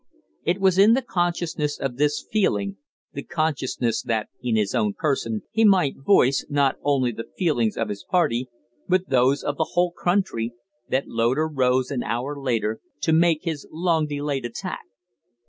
[0.43, 2.77] It was in the consciousness of this feeling
[3.13, 7.89] the consciousness that, in his own person, he might voice, not only the feelings of
[7.89, 8.49] his party,
[8.87, 10.53] but those of the whole country
[10.89, 14.85] that Loder rose an hour later to make his long delayed attack.